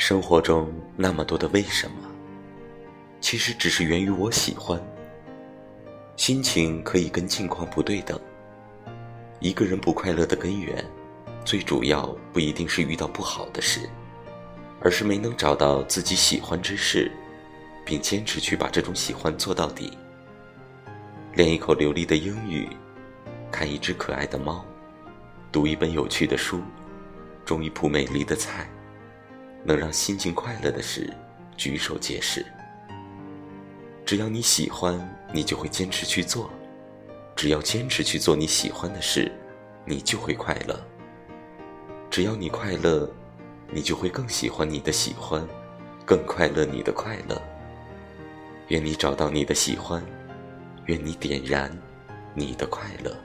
[0.00, 2.08] 生活中那么多的为什么，
[3.20, 4.80] 其实只是源于我喜欢。
[6.16, 8.18] 心情可以跟境况不对等。
[9.40, 10.82] 一个人不快乐的根源，
[11.44, 13.90] 最主要不一定是遇到不好的事，
[14.80, 17.12] 而是没能找到自己喜欢之事，
[17.84, 19.98] 并坚持去把这种喜欢做到底。
[21.34, 22.66] 练一口流利的英语，
[23.52, 24.64] 看一只可爱的猫，
[25.52, 26.62] 读一本有趣的书，
[27.44, 28.66] 种一圃美丽的菜，
[29.64, 31.12] 能让心情快乐的事，
[31.56, 32.44] 举手皆是。
[34.04, 34.98] 只要你喜欢，
[35.32, 36.50] 你就会坚持去做；
[37.36, 39.30] 只要坚持去做你喜欢的事，
[39.84, 40.78] 你就会快乐。
[42.10, 43.08] 只要你快乐，
[43.70, 45.46] 你就会更喜欢你的喜欢，
[46.04, 47.40] 更快乐你的快乐。
[48.68, 50.04] 愿你找到你的喜欢，
[50.86, 51.70] 愿你点燃
[52.34, 53.16] 你的快乐。